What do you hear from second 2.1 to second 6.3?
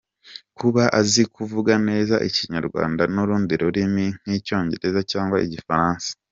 ikinyarwanda n’urundi rurimi nk’Icyongereza cyangwa Igifaransa.